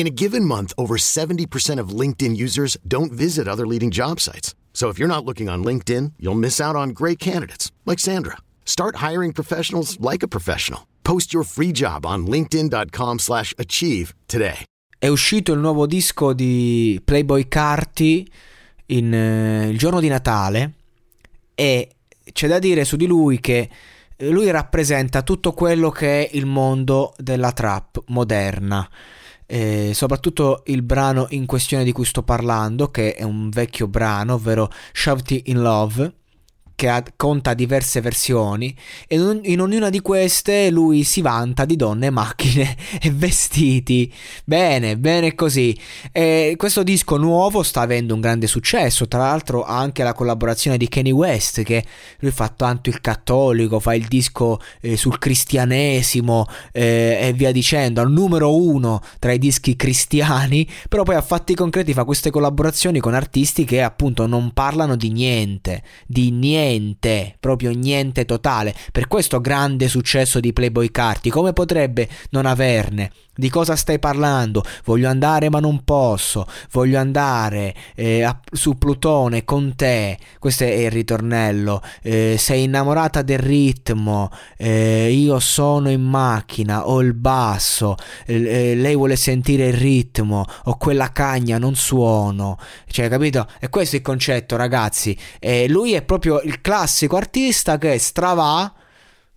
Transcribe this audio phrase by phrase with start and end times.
[0.00, 4.54] In a given month, over 70% of LinkedIn users don't visit other leading job sites.
[4.72, 8.38] So if you're not looking on LinkedIn, you'll miss out on great candidates like Sandra.
[8.64, 10.86] Start hiring professionals like a professional.
[11.02, 14.64] Post your free job on linkedin.com/achieve today.
[14.98, 18.26] È uscito il nuovo disco di Playboy Carti
[18.86, 20.72] in, eh, il giorno di Natale
[21.54, 21.96] e
[22.32, 23.68] c'è da dire su di lui che
[24.20, 28.88] lui rappresenta tutto quello che è il mondo della trap moderna.
[29.52, 34.34] Eh, soprattutto il brano in questione di cui sto parlando, che è un vecchio brano,
[34.34, 36.12] ovvero Shoved in Love,
[36.80, 38.74] che ha, conta diverse versioni
[39.06, 44.10] e in, ognuna di queste lui si vanta di donne, macchine e vestiti.
[44.46, 45.78] Bene, bene così.
[46.10, 50.78] E questo disco nuovo sta avendo un grande successo, tra l'altro ha anche la collaborazione
[50.78, 51.84] di Kanye West che
[52.20, 58.00] lui fa tanto il cattolico, fa il disco eh, sul cristianesimo eh, e via dicendo,
[58.00, 63.00] al numero uno tra i dischi cristiani, però poi a fatti concreti fa queste collaborazioni
[63.00, 68.74] con artisti che appunto non parlano di niente, di niente niente, proprio niente totale.
[68.92, 73.10] Per questo grande successo di Playboy Carti, come potrebbe non averne?
[73.40, 74.62] Di cosa stai parlando?
[74.84, 76.46] Voglio andare ma non posso.
[76.72, 80.18] Voglio andare eh, a, su Plutone con te.
[80.38, 81.80] Questo è il ritornello.
[82.02, 84.30] Eh, sei innamorata del ritmo.
[84.58, 86.86] Eh, io sono in macchina.
[86.86, 87.94] Ho il basso.
[88.26, 90.44] Eh, lei vuole sentire il ritmo.
[90.64, 92.58] Ho quella cagna, non suono.
[92.88, 93.46] Cioè, capito?
[93.58, 95.16] E questo è il concetto, ragazzi.
[95.68, 98.72] lui è proprio il classico artista che stravà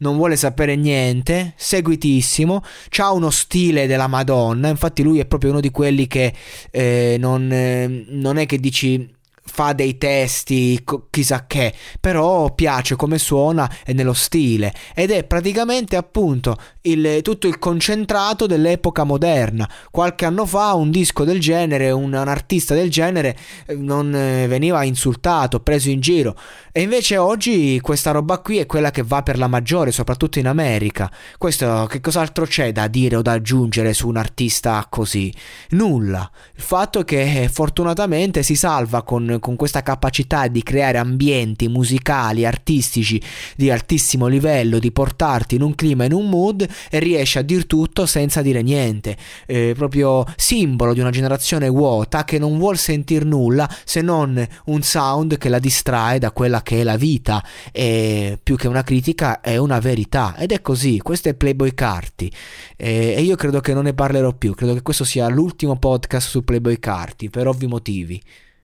[0.00, 2.62] non vuole sapere niente, seguitissimo,
[2.98, 6.32] ha uno stile della Madonna, infatti lui è proprio uno di quelli che
[6.70, 9.18] eh, non, eh, non è che dici
[9.60, 15.96] fa dei testi chissà che, però piace come suona e nello stile ed è praticamente
[15.96, 19.68] appunto il, tutto il concentrato dell'epoca moderna.
[19.90, 24.46] Qualche anno fa un disco del genere, un, un artista del genere eh, non eh,
[24.46, 26.34] veniva insultato, preso in giro
[26.72, 30.46] e invece oggi questa roba qui è quella che va per la maggiore, soprattutto in
[30.46, 31.12] America.
[31.36, 35.30] Questo che cos'altro c'è da dire o da aggiungere su un artista così?
[35.70, 36.30] Nulla.
[36.54, 42.44] Il fatto è che fortunatamente si salva con con questa capacità di creare ambienti musicali,
[42.44, 43.20] artistici
[43.56, 47.66] di altissimo livello, di portarti in un clima, in un mood e riesce a dir
[47.66, 49.16] tutto senza dire niente.
[49.46, 54.82] Eh, proprio simbolo di una generazione vuota che non vuol sentir nulla se non un
[54.82, 59.40] sound che la distrae da quella che è la vita e più che una critica
[59.40, 62.30] è una verità ed è così, questo è Playboy Carti
[62.76, 66.44] e io credo che non ne parlerò più, credo che questo sia l'ultimo podcast su
[66.44, 68.20] Playboy Carti per ovvi motivi.